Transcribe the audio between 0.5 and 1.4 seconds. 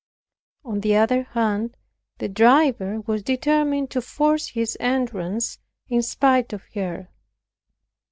On the other